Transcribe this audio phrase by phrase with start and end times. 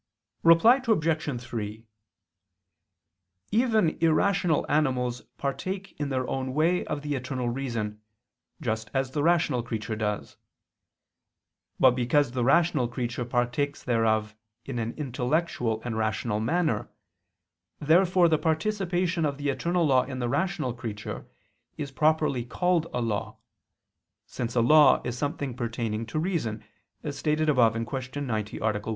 [0.41, 1.41] Reply Obj.
[1.43, 1.85] 3:
[3.51, 8.01] Even irrational animals partake in their own way of the Eternal Reason,
[8.61, 10.37] just as the rational creature does.
[11.79, 14.35] But because the rational creature partakes thereof
[14.65, 16.89] in an intellectual and rational manner,
[17.79, 21.27] therefore the participation of the eternal law in the rational creature
[21.77, 23.37] is properly called a law,
[24.25, 26.63] since a law is something pertaining to reason,
[27.03, 28.21] as stated above (Q.
[28.21, 28.61] 90, A.
[28.79, 28.81] 1).